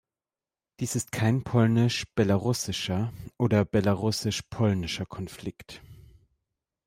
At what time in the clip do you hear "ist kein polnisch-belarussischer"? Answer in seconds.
0.95-3.13